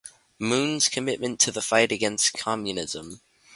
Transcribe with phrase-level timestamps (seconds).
[0.39, 3.21] Moon's commitment to the fight against Communism.